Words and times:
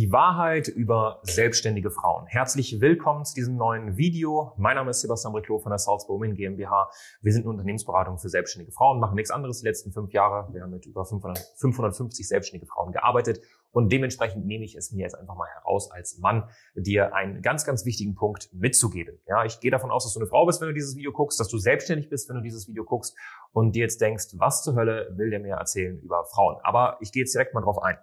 Die 0.00 0.10
Wahrheit 0.12 0.66
über 0.66 1.20
selbstständige 1.24 1.90
Frauen. 1.90 2.24
Herzlich 2.26 2.80
willkommen 2.80 3.26
zu 3.26 3.34
diesem 3.34 3.56
neuen 3.56 3.98
Video. 3.98 4.54
Mein 4.56 4.76
Name 4.76 4.92
ist 4.92 5.02
Sebastian 5.02 5.34
Briclot 5.34 5.62
von 5.62 5.68
der 5.68 5.78
Salzburg 5.78 6.18
Women 6.22 6.34
GmbH. 6.34 6.88
Wir 7.20 7.32
sind 7.34 7.42
eine 7.42 7.50
Unternehmensberatung 7.50 8.16
für 8.16 8.30
selbstständige 8.30 8.72
Frauen, 8.72 8.98
machen 8.98 9.14
nichts 9.14 9.30
anderes 9.30 9.60
die 9.60 9.66
letzten 9.66 9.92
fünf 9.92 10.10
Jahre. 10.14 10.50
Wir 10.54 10.62
haben 10.62 10.70
mit 10.70 10.86
über 10.86 11.04
500, 11.04 11.38
550 11.58 12.26
selbstständige 12.26 12.66
Frauen 12.72 12.92
gearbeitet 12.92 13.42
und 13.72 13.92
dementsprechend 13.92 14.46
nehme 14.46 14.64
ich 14.64 14.74
es 14.74 14.90
mir 14.90 15.02
jetzt 15.02 15.18
einfach 15.18 15.36
mal 15.36 15.48
heraus, 15.48 15.90
als 15.90 16.16
Mann 16.16 16.48
dir 16.74 17.14
einen 17.14 17.42
ganz, 17.42 17.66
ganz 17.66 17.84
wichtigen 17.84 18.14
Punkt 18.14 18.48
mitzugeben. 18.54 19.18
Ja, 19.28 19.44
ich 19.44 19.60
gehe 19.60 19.70
davon 19.70 19.90
aus, 19.90 20.04
dass 20.04 20.14
du 20.14 20.20
eine 20.20 20.30
Frau 20.30 20.46
bist, 20.46 20.62
wenn 20.62 20.68
du 20.68 20.74
dieses 20.74 20.96
Video 20.96 21.12
guckst, 21.12 21.38
dass 21.38 21.48
du 21.48 21.58
selbstständig 21.58 22.08
bist, 22.08 22.26
wenn 22.30 22.36
du 22.36 22.42
dieses 22.42 22.66
Video 22.68 22.84
guckst 22.84 23.14
und 23.52 23.76
dir 23.76 23.82
jetzt 23.82 24.00
denkst, 24.00 24.28
was 24.38 24.62
zur 24.62 24.76
Hölle 24.76 25.12
will 25.18 25.28
der 25.28 25.40
mir 25.40 25.56
erzählen 25.56 25.98
über 25.98 26.24
Frauen? 26.24 26.56
Aber 26.62 26.96
ich 27.00 27.12
gehe 27.12 27.20
jetzt 27.20 27.34
direkt 27.34 27.52
mal 27.52 27.60
drauf 27.60 27.82
ein. 27.82 27.98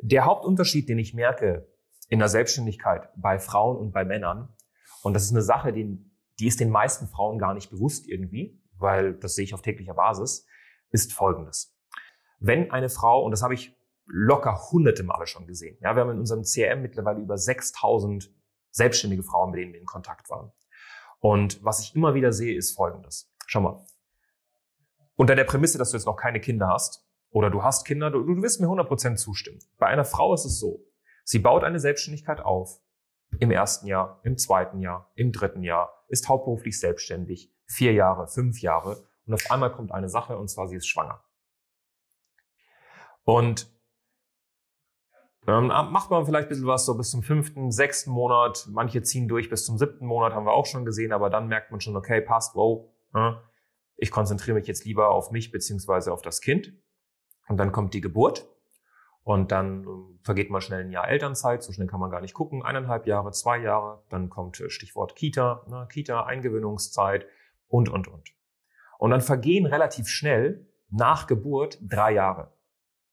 Der 0.00 0.24
Hauptunterschied, 0.24 0.88
den 0.88 0.98
ich 0.98 1.14
merke 1.14 1.68
in 2.08 2.18
der 2.18 2.28
Selbstständigkeit 2.28 3.08
bei 3.16 3.38
Frauen 3.38 3.76
und 3.76 3.92
bei 3.92 4.04
Männern, 4.04 4.54
und 5.02 5.14
das 5.14 5.24
ist 5.24 5.32
eine 5.32 5.42
Sache, 5.42 5.72
die, 5.72 5.98
die 6.38 6.46
ist 6.46 6.60
den 6.60 6.70
meisten 6.70 7.08
Frauen 7.08 7.38
gar 7.38 7.54
nicht 7.54 7.70
bewusst 7.70 8.08
irgendwie, 8.08 8.60
weil 8.78 9.14
das 9.14 9.34
sehe 9.34 9.44
ich 9.44 9.54
auf 9.54 9.62
täglicher 9.62 9.94
Basis, 9.94 10.46
ist 10.90 11.12
folgendes. 11.12 11.76
Wenn 12.38 12.70
eine 12.70 12.88
Frau, 12.88 13.24
und 13.24 13.30
das 13.30 13.42
habe 13.42 13.54
ich 13.54 13.76
locker 14.06 14.70
hunderte 14.70 15.02
Male 15.04 15.26
schon 15.26 15.46
gesehen, 15.46 15.78
ja, 15.80 15.94
wir 15.94 16.02
haben 16.02 16.10
in 16.10 16.18
unserem 16.18 16.42
CRM 16.42 16.82
mittlerweile 16.82 17.20
über 17.20 17.38
6000 17.38 18.32
selbstständige 18.70 19.22
Frauen, 19.22 19.50
mit 19.50 19.60
denen 19.60 19.72
wir 19.72 19.80
in 19.80 19.86
Kontakt 19.86 20.28
waren. 20.30 20.52
Und 21.20 21.62
was 21.64 21.80
ich 21.80 21.94
immer 21.94 22.14
wieder 22.14 22.32
sehe, 22.32 22.56
ist 22.56 22.74
folgendes. 22.74 23.32
Schau 23.46 23.60
mal. 23.60 23.86
Unter 25.14 25.36
der 25.36 25.44
Prämisse, 25.44 25.78
dass 25.78 25.90
du 25.90 25.96
jetzt 25.96 26.06
noch 26.06 26.16
keine 26.16 26.40
Kinder 26.40 26.68
hast, 26.68 27.06
oder 27.32 27.50
du 27.50 27.62
hast 27.62 27.84
Kinder, 27.84 28.10
du, 28.10 28.22
du 28.22 28.42
wirst 28.42 28.60
mir 28.60 28.68
100% 28.68 29.16
zustimmen. 29.16 29.58
Bei 29.78 29.86
einer 29.86 30.04
Frau 30.04 30.32
ist 30.34 30.44
es 30.44 30.60
so, 30.60 30.84
sie 31.24 31.40
baut 31.40 31.64
eine 31.64 31.80
Selbstständigkeit 31.80 32.40
auf, 32.40 32.80
im 33.40 33.50
ersten 33.50 33.86
Jahr, 33.86 34.20
im 34.22 34.36
zweiten 34.36 34.80
Jahr, 34.80 35.10
im 35.14 35.32
dritten 35.32 35.62
Jahr, 35.62 36.04
ist 36.08 36.28
hauptberuflich 36.28 36.78
selbstständig, 36.78 37.50
vier 37.66 37.92
Jahre, 37.92 38.28
fünf 38.28 38.60
Jahre 38.60 39.08
und 39.26 39.34
auf 39.34 39.50
einmal 39.50 39.72
kommt 39.72 39.92
eine 39.92 40.10
Sache 40.10 40.36
und 40.36 40.48
zwar 40.48 40.68
sie 40.68 40.76
ist 40.76 40.86
schwanger. 40.86 41.24
Und 43.24 43.72
dann 45.46 45.68
macht 45.68 46.10
man 46.10 46.24
vielleicht 46.24 46.46
ein 46.46 46.48
bisschen 46.50 46.66
was 46.66 46.84
so 46.84 46.96
bis 46.96 47.10
zum 47.10 47.22
fünften, 47.22 47.72
sechsten 47.72 48.10
Monat. 48.10 48.68
Manche 48.70 49.02
ziehen 49.02 49.26
durch 49.26 49.48
bis 49.48 49.64
zum 49.64 49.76
siebten 49.76 50.06
Monat, 50.06 50.34
haben 50.34 50.46
wir 50.46 50.52
auch 50.52 50.66
schon 50.66 50.84
gesehen, 50.84 51.12
aber 51.12 51.30
dann 51.30 51.48
merkt 51.48 51.70
man 51.72 51.80
schon, 51.80 51.96
okay, 51.96 52.20
passt, 52.20 52.54
wow, 52.54 52.88
ich 53.96 54.10
konzentriere 54.10 54.56
mich 54.56 54.66
jetzt 54.66 54.84
lieber 54.84 55.10
auf 55.10 55.30
mich 55.30 55.50
beziehungsweise 55.50 56.12
auf 56.12 56.22
das 56.22 56.40
Kind. 56.40 56.74
Und 57.48 57.56
dann 57.56 57.72
kommt 57.72 57.94
die 57.94 58.00
Geburt. 58.00 58.48
Und 59.24 59.52
dann 59.52 59.84
ähm, 59.84 60.18
vergeht 60.24 60.50
mal 60.50 60.60
schnell 60.60 60.80
ein 60.80 60.90
Jahr 60.90 61.08
Elternzeit, 61.08 61.62
so 61.62 61.72
schnell 61.72 61.86
kann 61.86 62.00
man 62.00 62.10
gar 62.10 62.20
nicht 62.20 62.34
gucken, 62.34 62.62
eineinhalb 62.62 63.06
Jahre, 63.06 63.30
zwei 63.30 63.58
Jahre, 63.58 64.02
dann 64.08 64.30
kommt 64.30 64.60
äh, 64.60 64.68
Stichwort 64.68 65.14
Kita, 65.14 65.64
ne, 65.68 65.86
Kita, 65.90 66.24
Eingewöhnungszeit 66.24 67.26
und, 67.68 67.88
und, 67.88 68.08
und. 68.08 68.34
Und 68.98 69.10
dann 69.10 69.20
vergehen 69.20 69.66
relativ 69.66 70.08
schnell 70.08 70.66
nach 70.90 71.26
Geburt 71.26 71.78
drei 71.80 72.12
Jahre, 72.12 72.52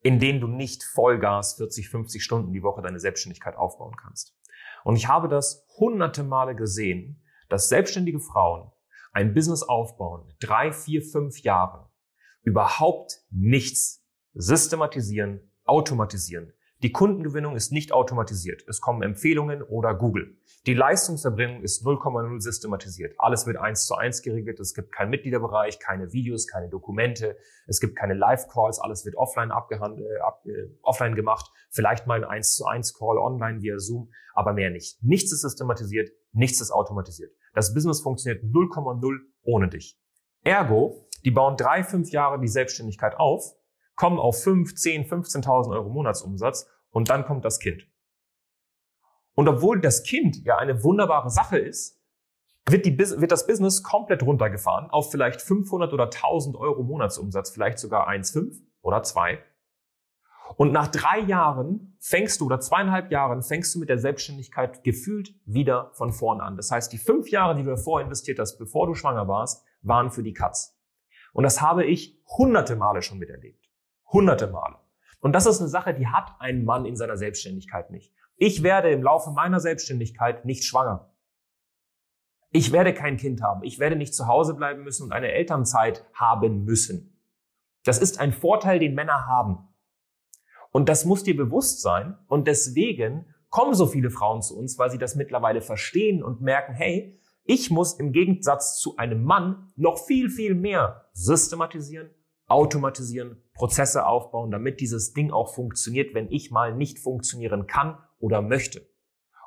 in 0.02 0.20
denen 0.20 0.42
du 0.42 0.48
nicht 0.48 0.84
Vollgas 0.84 1.56
40, 1.56 1.90
50 1.90 2.24
Stunden 2.24 2.54
die 2.54 2.64
Woche 2.64 2.82
deine 2.82 3.00
Selbstständigkeit 3.00 3.56
aufbauen 3.56 3.96
kannst. 3.96 4.36
Und 4.84 4.96
ich 4.96 5.08
habe 5.08 5.28
das 5.28 5.68
hunderte 5.78 6.24
Male 6.24 6.56
gesehen, 6.56 7.22
dass 7.50 7.70
selbstständige 7.70 8.20
Frauen 8.20 8.72
ein 9.12 9.34
Business 9.34 9.64
aufbauen, 9.64 10.34
drei, 10.40 10.72
vier, 10.72 11.02
fünf 11.02 11.40
Jahre, 11.42 11.90
überhaupt 12.44 13.22
nichts 13.32 13.99
systematisieren, 14.34 15.52
automatisieren. 15.66 16.54
Die 16.82 16.94
Kundengewinnung 16.94 17.58
ist 17.58 17.74
nicht 17.74 17.92
automatisiert. 17.92 18.64
Es 18.66 18.80
kommen 18.80 19.02
Empfehlungen 19.02 19.62
oder 19.62 19.94
Google. 19.94 20.38
Die 20.66 20.74
Leistungserbringung 20.74 21.62
ist 21.62 21.86
0,0 21.86 22.40
systematisiert. 22.40 23.16
Alles 23.18 23.46
wird 23.46 23.58
eins 23.58 23.86
zu 23.86 23.96
eins 23.96 24.22
geregelt. 24.22 24.62
Es 24.62 24.74
gibt 24.74 24.94
keinen 24.94 25.10
Mitgliederbereich, 25.10 25.80
keine 25.80 26.14
Videos, 26.14 26.48
keine 26.48 26.70
Dokumente. 26.70 27.36
Es 27.68 27.82
gibt 27.82 27.98
keine 27.98 28.14
Live-Calls. 28.14 28.80
Alles 28.80 29.04
wird 29.04 29.18
offline 29.18 29.52
abgehandelt, 29.52 30.08
äh, 30.10 30.20
ab, 30.22 30.42
äh, 30.46 30.70
offline 30.82 31.16
gemacht. 31.16 31.52
Vielleicht 31.70 32.08
mal 32.08 32.24
ein 32.24 32.30
1 32.30 32.56
zu 32.56 32.66
1 32.66 32.94
Call 32.94 33.18
online 33.18 33.62
via 33.62 33.78
Zoom, 33.78 34.10
aber 34.34 34.54
mehr 34.54 34.70
nicht. 34.70 35.04
Nichts 35.04 35.34
ist 35.34 35.42
systematisiert, 35.42 36.10
nichts 36.32 36.62
ist 36.62 36.72
automatisiert. 36.72 37.34
Das 37.54 37.74
Business 37.74 38.00
funktioniert 38.00 38.42
0,0 38.46 39.18
ohne 39.42 39.68
dich. 39.68 40.00
Ergo, 40.46 41.10
die 41.26 41.32
bauen 41.32 41.58
drei, 41.58 41.84
fünf 41.84 42.12
Jahre 42.12 42.40
die 42.40 42.48
Selbstständigkeit 42.48 43.16
auf 43.18 43.59
kommen 44.00 44.18
auf 44.18 44.42
5, 44.42 44.76
10, 44.76 45.10
15.000 45.10 45.72
Euro 45.72 45.90
Monatsumsatz 45.90 46.70
und 46.90 47.10
dann 47.10 47.26
kommt 47.26 47.44
das 47.44 47.60
Kind. 47.60 47.86
Und 49.36 49.50
obwohl 49.50 49.82
das 49.82 50.04
Kind 50.04 50.38
ja 50.46 50.58
eine 50.58 50.86
wunderbare 50.86 51.30
Sache 51.30 51.60
ist, 51.60 52.02
wird, 52.66 52.86
die, 52.86 52.98
wird 52.98 53.32
das 53.32 53.46
Business 53.46 53.84
komplett 53.84 54.24
runtergefahren 54.24 54.90
auf 54.90 55.12
vielleicht 55.12 55.42
500 55.42 55.92
oder 55.92 56.06
1000 56.06 56.56
Euro 56.56 56.82
Monatsumsatz, 56.82 57.50
vielleicht 57.50 57.78
sogar 57.78 58.08
1,5 58.08 58.62
oder 58.82 59.04
2. 59.04 59.44
Und 60.56 60.72
nach 60.72 60.88
drei 60.88 61.20
Jahren 61.20 61.98
fängst 62.00 62.40
du 62.40 62.46
oder 62.46 62.62
zweieinhalb 62.62 63.12
Jahren 63.12 63.44
fängst 63.44 63.76
du 63.76 63.80
mit 63.80 63.90
der 63.90 64.00
Selbstständigkeit 64.00 64.82
gefühlt 64.86 65.36
wieder 65.46 65.92
von 65.94 66.14
vorne 66.14 66.42
an. 66.42 66.56
Das 66.56 66.72
heißt, 66.72 66.92
die 66.94 66.98
fünf 66.98 67.30
Jahre, 67.30 67.56
die 67.56 67.64
du 67.64 67.72
davor 67.72 68.00
investiert 68.00 68.40
hast, 68.40 68.58
bevor 68.58 68.88
du 68.88 68.96
schwanger 68.96 69.28
warst, 69.28 69.66
waren 69.82 70.10
für 70.10 70.24
die 70.24 70.34
Katz. 70.34 70.80
Und 71.34 71.44
das 71.44 71.62
habe 71.62 71.84
ich 71.84 72.24
hunderte 72.38 72.78
Male 72.78 73.02
schon 73.02 73.20
miterlebt. 73.20 73.69
Hunderte 74.12 74.48
Male. 74.48 74.78
Und 75.20 75.34
das 75.34 75.46
ist 75.46 75.60
eine 75.60 75.70
Sache, 75.70 75.94
die 75.94 76.08
hat 76.08 76.36
ein 76.40 76.64
Mann 76.64 76.86
in 76.86 76.96
seiner 76.96 77.18
Selbstständigkeit 77.18 77.92
nicht. 77.92 78.14
Ich 78.38 78.64
werde 78.64 78.90
im 78.90 79.04
Laufe 79.04 79.32
meiner 79.32 79.60
Selbstständigkeit 79.60 80.46
nicht 80.46 80.64
schwanger. 80.64 81.14
Ich 82.52 82.72
werde 82.72 82.94
kein 82.94 83.18
Kind 83.18 83.42
haben. 83.42 83.64
Ich 83.64 83.80
werde 83.80 83.96
nicht 83.96 84.16
zu 84.16 84.28
Hause 84.28 84.54
bleiben 84.56 84.84
müssen 84.84 85.04
und 85.04 85.12
eine 85.12 85.32
Elternzeit 85.32 86.06
haben 86.14 86.64
müssen. 86.64 87.22
Das 87.84 88.00
ist 88.00 88.20
ein 88.20 88.34
Vorteil, 88.34 88.80
den 88.80 88.96
Männer 88.96 89.28
haben. 89.28 89.68
Und 90.72 90.90
das 90.90 91.06
muss 91.06 91.24
dir 91.24 91.36
bewusst 91.36 91.82
sein. 91.82 92.18
Und 92.28 92.48
deswegen 92.48 93.34
kommen 93.50 93.74
so 93.74 93.88
viele 93.88 94.10
Frauen 94.10 94.42
zu 94.42 94.58
uns, 94.58 94.78
weil 94.78 94.90
sie 94.90 94.98
das 94.98 95.16
mittlerweile 95.16 95.62
verstehen 95.62 96.24
und 96.24 96.42
merken, 96.42 96.74
hey, 96.74 97.20
ich 97.44 97.72
muss 97.72 98.00
im 98.00 98.12
Gegensatz 98.12 98.80
zu 98.80 98.98
einem 98.98 99.24
Mann 99.24 99.72
noch 99.76 100.06
viel, 100.06 100.30
viel 100.30 100.56
mehr 100.56 101.10
systematisieren, 101.14 102.10
automatisieren, 102.50 103.42
Prozesse 103.54 104.06
aufbauen, 104.06 104.52
damit 104.52 104.80
dieses 104.80 105.14
Ding 105.14 105.32
auch 105.32 105.54
funktioniert, 105.54 106.14
wenn 106.14 106.32
ich 106.32 106.52
mal 106.52 106.76
nicht 106.76 107.00
funktionieren 107.00 107.68
kann 107.68 107.98
oder 108.20 108.42
möchte. 108.42 108.88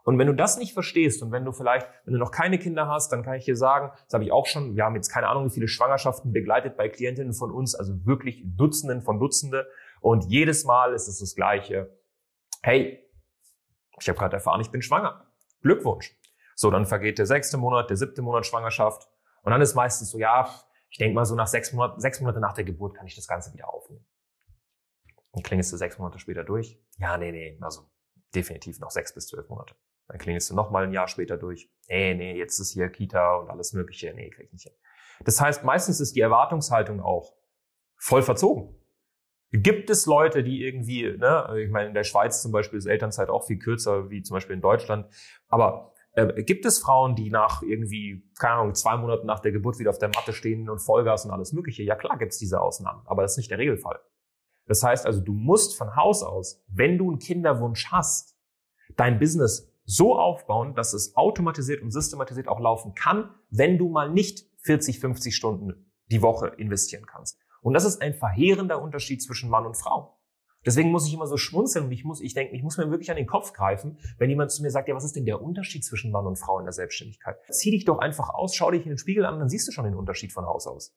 Und 0.04 0.18
wenn 0.18 0.26
du 0.26 0.34
das 0.34 0.58
nicht 0.58 0.72
verstehst 0.72 1.22
und 1.22 1.30
wenn 1.30 1.44
du 1.44 1.52
vielleicht, 1.52 1.86
wenn 2.04 2.14
du 2.14 2.18
noch 2.18 2.32
keine 2.32 2.58
Kinder 2.58 2.88
hast, 2.88 3.12
dann 3.12 3.22
kann 3.22 3.34
ich 3.34 3.44
dir 3.44 3.56
sagen, 3.56 3.92
das 4.04 4.14
habe 4.14 4.24
ich 4.24 4.32
auch 4.32 4.46
schon, 4.46 4.74
wir 4.74 4.84
haben 4.84 4.96
jetzt 4.96 5.10
keine 5.10 5.28
Ahnung, 5.28 5.46
wie 5.46 5.54
viele 5.54 5.68
Schwangerschaften 5.68 6.32
begleitet 6.32 6.76
bei 6.76 6.88
Klientinnen 6.88 7.34
von 7.34 7.52
uns, 7.52 7.74
also 7.74 8.04
wirklich 8.04 8.42
Dutzenden 8.44 9.02
von 9.02 9.20
Dutzende. 9.20 9.68
Und 10.00 10.24
jedes 10.24 10.64
Mal 10.64 10.92
ist 10.92 11.06
es 11.06 11.20
das 11.20 11.36
Gleiche. 11.36 11.96
Hey, 12.62 12.98
ich 14.00 14.08
habe 14.08 14.18
gerade 14.18 14.36
erfahren, 14.36 14.60
ich 14.60 14.70
bin 14.70 14.82
schwanger. 14.82 15.26
Glückwunsch. 15.62 16.16
So, 16.56 16.70
dann 16.70 16.86
vergeht 16.86 17.18
der 17.18 17.26
sechste 17.26 17.56
Monat, 17.56 17.88
der 17.88 17.96
siebte 17.96 18.22
Monat 18.22 18.44
Schwangerschaft. 18.44 19.08
Und 19.42 19.52
dann 19.52 19.60
ist 19.60 19.74
meistens 19.74 20.10
so, 20.10 20.18
ja, 20.18 20.48
ich 20.92 20.98
denke 20.98 21.14
mal 21.14 21.24
so 21.24 21.34
nach 21.34 21.46
sechs 21.46 21.72
Monaten, 21.72 22.00
sechs 22.00 22.20
Monate 22.20 22.38
nach 22.38 22.52
der 22.52 22.64
Geburt 22.64 22.94
kann 22.94 23.06
ich 23.06 23.16
das 23.16 23.26
Ganze 23.26 23.52
wieder 23.54 23.72
aufnehmen. 23.72 24.04
Dann 25.32 25.42
klingelst 25.42 25.72
du 25.72 25.78
sechs 25.78 25.98
Monate 25.98 26.18
später 26.18 26.44
durch. 26.44 26.78
Ja, 26.98 27.16
nee, 27.16 27.32
nee, 27.32 27.58
also 27.62 27.90
definitiv 28.34 28.78
noch 28.78 28.90
sechs 28.90 29.14
bis 29.14 29.26
zwölf 29.26 29.48
Monate. 29.48 29.74
Dann 30.08 30.18
klingelst 30.18 30.50
du 30.50 30.54
noch 30.54 30.70
mal 30.70 30.84
ein 30.84 30.92
Jahr 30.92 31.08
später 31.08 31.38
durch. 31.38 31.72
Nee, 31.88 32.12
nee, 32.14 32.36
jetzt 32.36 32.58
ist 32.58 32.72
hier 32.72 32.90
Kita 32.90 33.36
und 33.36 33.48
alles 33.48 33.72
Mögliche. 33.72 34.12
Nee, 34.12 34.28
krieg 34.28 34.46
ich 34.48 34.52
nicht 34.52 34.64
hin. 34.64 34.74
Das 35.24 35.40
heißt, 35.40 35.64
meistens 35.64 35.98
ist 35.98 36.14
die 36.14 36.20
Erwartungshaltung 36.20 37.00
auch 37.00 37.34
voll 37.96 38.20
verzogen. 38.20 38.78
Gibt 39.50 39.88
es 39.88 40.04
Leute, 40.04 40.44
die 40.44 40.62
irgendwie, 40.62 41.16
ne, 41.16 41.54
ich 41.58 41.70
meine, 41.70 41.88
in 41.88 41.94
der 41.94 42.04
Schweiz 42.04 42.42
zum 42.42 42.52
Beispiel 42.52 42.78
ist 42.78 42.86
Elternzeit 42.86 43.30
auch 43.30 43.46
viel 43.46 43.58
kürzer 43.58 44.10
wie 44.10 44.22
zum 44.22 44.34
Beispiel 44.34 44.56
in 44.56 44.62
Deutschland, 44.62 45.10
aber 45.48 45.91
äh, 46.14 46.42
gibt 46.42 46.64
es 46.66 46.78
Frauen, 46.78 47.14
die 47.14 47.30
nach 47.30 47.62
irgendwie, 47.62 48.28
keine 48.38 48.54
Ahnung, 48.54 48.74
zwei 48.74 48.96
Monaten 48.96 49.26
nach 49.26 49.40
der 49.40 49.52
Geburt 49.52 49.78
wieder 49.78 49.90
auf 49.90 49.98
der 49.98 50.10
Matte 50.10 50.32
stehen 50.32 50.68
und 50.68 50.78
Vollgas 50.78 51.24
und 51.24 51.30
alles 51.30 51.52
Mögliche? 51.52 51.82
Ja 51.82 51.94
klar 51.94 52.18
gibt 52.18 52.32
es 52.32 52.38
diese 52.38 52.60
Ausnahmen, 52.60 53.02
aber 53.06 53.22
das 53.22 53.32
ist 53.32 53.38
nicht 53.38 53.50
der 53.50 53.58
Regelfall. 53.58 54.00
Das 54.66 54.82
heißt 54.82 55.06
also, 55.06 55.20
du 55.20 55.32
musst 55.32 55.76
von 55.76 55.96
Haus 55.96 56.22
aus, 56.22 56.62
wenn 56.68 56.98
du 56.98 57.08
einen 57.08 57.18
Kinderwunsch 57.18 57.90
hast, 57.90 58.36
dein 58.96 59.18
Business 59.18 59.72
so 59.84 60.16
aufbauen, 60.16 60.74
dass 60.74 60.92
es 60.92 61.16
automatisiert 61.16 61.82
und 61.82 61.90
systematisiert 61.90 62.48
auch 62.48 62.60
laufen 62.60 62.94
kann, 62.94 63.34
wenn 63.50 63.78
du 63.78 63.88
mal 63.88 64.10
nicht 64.10 64.46
40, 64.62 65.00
50 65.00 65.34
Stunden 65.34 65.92
die 66.06 66.22
Woche 66.22 66.48
investieren 66.48 67.06
kannst. 67.06 67.38
Und 67.62 67.74
das 67.74 67.84
ist 67.84 68.02
ein 68.02 68.14
verheerender 68.14 68.82
Unterschied 68.82 69.22
zwischen 69.22 69.50
Mann 69.50 69.66
und 69.66 69.76
Frau. 69.76 70.11
Deswegen 70.64 70.90
muss 70.90 71.06
ich 71.06 71.14
immer 71.14 71.26
so 71.26 71.36
schmunzeln 71.36 71.86
und 71.86 71.92
ich 71.92 72.04
muss, 72.04 72.20
ich 72.20 72.34
denke, 72.34 72.54
ich 72.54 72.62
muss 72.62 72.76
mir 72.76 72.90
wirklich 72.90 73.10
an 73.10 73.16
den 73.16 73.26
Kopf 73.26 73.52
greifen, 73.52 73.98
wenn 74.18 74.30
jemand 74.30 74.52
zu 74.52 74.62
mir 74.62 74.70
sagt, 74.70 74.88
ja, 74.88 74.94
was 74.94 75.04
ist 75.04 75.16
denn 75.16 75.24
der 75.24 75.42
Unterschied 75.42 75.84
zwischen 75.84 76.12
Mann 76.12 76.26
und 76.26 76.36
Frau 76.36 76.58
in 76.58 76.64
der 76.64 76.72
Selbstständigkeit? 76.72 77.36
Zieh 77.50 77.72
dich 77.72 77.84
doch 77.84 77.98
einfach 77.98 78.30
aus, 78.30 78.54
schau 78.54 78.70
dich 78.70 78.84
in 78.84 78.90
den 78.90 78.98
Spiegel 78.98 79.24
an, 79.24 79.38
dann 79.38 79.48
siehst 79.48 79.66
du 79.66 79.72
schon 79.72 79.84
den 79.84 79.96
Unterschied 79.96 80.32
von 80.32 80.46
Haus 80.46 80.66
aus. 80.66 80.94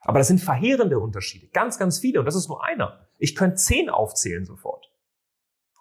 Aber 0.00 0.18
das 0.18 0.28
sind 0.28 0.40
verheerende 0.40 1.00
Unterschiede, 1.00 1.48
ganz, 1.48 1.78
ganz 1.78 1.98
viele 1.98 2.20
und 2.20 2.26
das 2.26 2.36
ist 2.36 2.48
nur 2.48 2.64
einer. 2.64 3.08
Ich 3.18 3.34
könnte 3.34 3.56
zehn 3.56 3.90
aufzählen 3.90 4.44
sofort. 4.44 4.92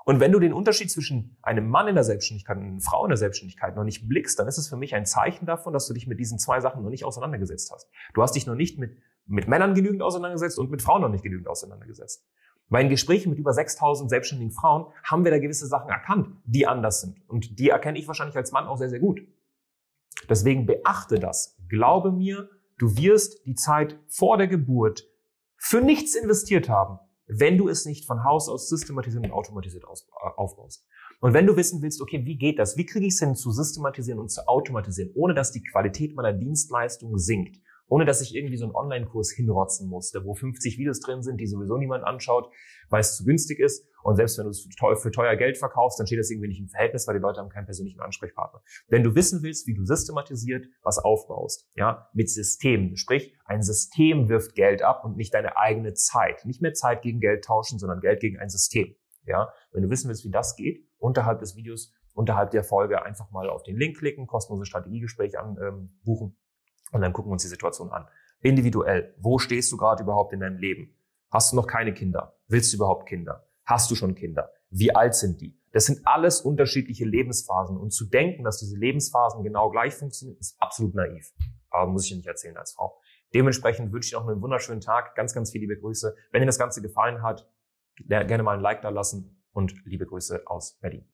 Und 0.07 0.21
wenn 0.21 0.31
du 0.31 0.39
den 0.39 0.53
Unterschied 0.53 0.89
zwischen 0.89 1.37
einem 1.41 1.67
Mann 1.67 1.89
in 1.89 1.95
der 1.95 2.05
Selbstständigkeit 2.05 2.55
und 2.55 2.63
einer 2.63 2.79
Frau 2.79 3.03
in 3.03 3.09
der 3.09 3.17
Selbstständigkeit 3.17 3.75
noch 3.75 3.83
nicht 3.83 4.07
blickst, 4.07 4.39
dann 4.39 4.47
ist 4.47 4.57
es 4.57 4.69
für 4.69 4.77
mich 4.77 4.95
ein 4.95 5.05
Zeichen 5.05 5.45
davon, 5.45 5.73
dass 5.73 5.85
du 5.85 5.93
dich 5.93 6.07
mit 6.07 6.17
diesen 6.17 6.39
zwei 6.39 6.61
Sachen 6.61 6.81
noch 6.81 6.89
nicht 6.89 7.03
auseinandergesetzt 7.03 7.71
hast. 7.73 7.89
Du 8.13 8.23
hast 8.23 8.33
dich 8.33 8.47
noch 8.47 8.55
nicht 8.55 8.79
mit, 8.79 8.97
mit 9.25 9.49
Männern 9.49 9.75
genügend 9.75 10.01
auseinandergesetzt 10.01 10.59
und 10.59 10.71
mit 10.71 10.81
Frauen 10.81 11.01
noch 11.01 11.09
nicht 11.09 11.25
genügend 11.25 11.49
auseinandergesetzt. 11.49 12.25
Weil 12.69 12.83
in 12.83 12.89
Gesprächen 12.89 13.29
mit 13.29 13.39
über 13.39 13.53
6000 13.53 14.09
selbstständigen 14.09 14.51
Frauen 14.51 14.91
haben 15.03 15.23
wir 15.23 15.31
da 15.31 15.39
gewisse 15.39 15.67
Sachen 15.67 15.89
erkannt, 15.89 16.29
die 16.45 16.67
anders 16.67 17.01
sind. 17.01 17.17
Und 17.29 17.59
die 17.59 17.69
erkenne 17.69 17.97
ich 17.97 18.07
wahrscheinlich 18.07 18.35
als 18.35 18.51
Mann 18.51 18.67
auch 18.67 18.77
sehr, 18.77 18.89
sehr 18.89 18.99
gut. 18.99 19.21
Deswegen 20.29 20.65
beachte 20.65 21.19
das. 21.19 21.57
Glaube 21.69 22.11
mir, 22.11 22.49
du 22.77 22.97
wirst 22.97 23.45
die 23.45 23.55
Zeit 23.55 23.99
vor 24.07 24.37
der 24.37 24.47
Geburt 24.47 25.07
für 25.57 25.81
nichts 25.81 26.15
investiert 26.15 26.69
haben, 26.69 26.99
wenn 27.27 27.57
du 27.57 27.67
es 27.67 27.85
nicht 27.85 28.05
von 28.05 28.23
Haus 28.23 28.49
aus 28.49 28.69
systematisiert 28.69 29.23
und 29.25 29.31
automatisiert 29.31 29.83
äh, 29.83 30.27
aufbaust. 30.35 30.85
Und 31.19 31.33
wenn 31.33 31.47
du 31.47 31.55
wissen 31.55 31.81
willst, 31.81 32.01
okay, 32.01 32.25
wie 32.25 32.37
geht 32.37 32.59
das? 32.59 32.77
Wie 32.77 32.85
kriege 32.85 33.05
ich 33.05 33.13
es 33.13 33.19
hin 33.19 33.35
zu 33.35 33.51
systematisieren 33.51 34.19
und 34.19 34.29
zu 34.29 34.47
automatisieren, 34.47 35.11
ohne 35.15 35.33
dass 35.33 35.51
die 35.51 35.63
Qualität 35.63 36.15
meiner 36.15 36.33
Dienstleistung 36.33 37.17
sinkt? 37.17 37.59
Ohne 37.87 38.05
dass 38.05 38.21
ich 38.21 38.35
irgendwie 38.35 38.57
so 38.57 38.65
einen 38.65 38.75
Online-Kurs 38.75 39.31
hinrotzen 39.31 39.89
musste, 39.89 40.25
wo 40.25 40.33
50 40.33 40.77
Videos 40.77 40.99
drin 40.99 41.21
sind, 41.21 41.39
die 41.39 41.47
sowieso 41.47 41.77
niemand 41.77 42.03
anschaut, 42.03 42.51
weil 42.89 43.01
es 43.01 43.15
zu 43.15 43.23
günstig 43.23 43.59
ist. 43.59 43.87
Und 44.03 44.15
selbst 44.15 44.37
wenn 44.37 44.45
du 44.45 44.51
es 44.51 44.67
für 45.01 45.11
teuer, 45.11 45.35
Geld 45.35 45.57
verkaufst, 45.57 45.99
dann 45.99 46.07
steht 46.07 46.19
das 46.19 46.29
irgendwie 46.29 46.49
nicht 46.49 46.59
im 46.59 46.69
Verhältnis, 46.69 47.07
weil 47.07 47.15
die 47.15 47.21
Leute 47.21 47.39
haben 47.39 47.49
keinen 47.49 47.65
persönlichen 47.65 47.99
Ansprechpartner. 47.99 48.61
Wenn 48.87 49.03
du 49.03 49.15
wissen 49.15 49.43
willst, 49.43 49.67
wie 49.67 49.73
du 49.73 49.85
systematisiert 49.85 50.67
was 50.81 50.97
aufbaust, 50.97 51.69
ja, 51.75 52.09
mit 52.13 52.29
Systemen, 52.29 52.95
sprich, 52.95 53.35
ein 53.45 53.61
System 53.61 54.29
wirft 54.29 54.55
Geld 54.55 54.81
ab 54.81 55.03
und 55.03 55.17
nicht 55.17 55.33
deine 55.33 55.57
eigene 55.57 55.93
Zeit. 55.93 56.45
Nicht 56.45 56.61
mehr 56.61 56.73
Zeit 56.73 57.01
gegen 57.01 57.19
Geld 57.19 57.43
tauschen, 57.43 57.79
sondern 57.79 57.99
Geld 57.99 58.19
gegen 58.19 58.39
ein 58.39 58.49
System. 58.49 58.95
Ja, 59.25 59.51
wenn 59.71 59.83
du 59.83 59.89
wissen 59.89 60.07
willst, 60.07 60.23
wie 60.23 60.31
das 60.31 60.55
geht, 60.55 60.87
unterhalb 60.97 61.39
des 61.39 61.57
Videos, 61.57 61.93
unterhalb 62.13 62.51
der 62.51 62.63
Folge 62.63 63.03
einfach 63.03 63.29
mal 63.31 63.49
auf 63.49 63.63
den 63.63 63.77
Link 63.77 63.97
klicken, 63.97 64.25
kostenlose 64.25 64.65
Strategiegespräch 64.65 65.37
an, 65.37 65.57
ähm, 65.61 65.99
und 66.91 67.01
dann 67.01 67.13
gucken 67.13 67.29
wir 67.29 67.33
uns 67.33 67.43
die 67.43 67.49
Situation 67.49 67.91
an. 67.91 68.07
Individuell. 68.41 69.15
Wo 69.19 69.39
stehst 69.39 69.71
du 69.71 69.77
gerade 69.77 70.03
überhaupt 70.03 70.33
in 70.33 70.39
deinem 70.39 70.57
Leben? 70.57 70.95
Hast 71.31 71.51
du 71.51 71.55
noch 71.55 71.67
keine 71.67 71.93
Kinder? 71.93 72.37
Willst 72.47 72.71
du 72.71 72.77
überhaupt 72.77 73.07
Kinder? 73.07 73.47
Hast 73.65 73.91
du 73.91 73.95
schon 73.95 74.15
Kinder? 74.15 74.51
Wie 74.69 74.95
alt 74.95 75.15
sind 75.15 75.41
die? 75.41 75.59
Das 75.71 75.85
sind 75.85 76.07
alles 76.07 76.41
unterschiedliche 76.41 77.05
Lebensphasen. 77.05 77.77
Und 77.77 77.91
zu 77.91 78.05
denken, 78.05 78.43
dass 78.43 78.59
diese 78.59 78.77
Lebensphasen 78.77 79.43
genau 79.43 79.69
gleich 79.69 79.93
funktionieren, 79.93 80.37
ist 80.39 80.55
absolut 80.61 80.95
naiv. 80.95 81.33
Aber 81.69 81.91
muss 81.91 82.05
ich 82.05 82.09
dir 82.11 82.17
nicht 82.17 82.27
erzählen 82.27 82.57
als 82.57 82.73
Frau. 82.73 82.99
Dementsprechend 83.33 83.91
wünsche 83.91 84.07
ich 84.07 84.11
dir 84.11 84.19
noch 84.19 84.27
einen 84.27 84.41
wunderschönen 84.41 84.81
Tag. 84.81 85.15
Ganz, 85.15 85.33
ganz 85.33 85.51
viele 85.51 85.63
liebe 85.63 85.77
Grüße. 85.79 86.15
Wenn 86.31 86.41
dir 86.41 86.45
das 86.45 86.59
Ganze 86.59 86.81
gefallen 86.81 87.21
hat, 87.21 87.49
gerne 87.97 88.43
mal 88.43 88.55
ein 88.55 88.61
Like 88.61 88.81
da 88.81 88.89
lassen 88.89 89.43
und 89.51 89.73
liebe 89.85 90.05
Grüße 90.05 90.43
aus 90.45 90.79
Berlin. 90.79 91.05